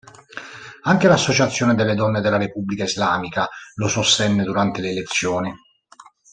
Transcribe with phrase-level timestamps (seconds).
[0.85, 5.53] Anche l'Associazione delle Donne della Repubblica Islamica lo sostenne durante le elezioni.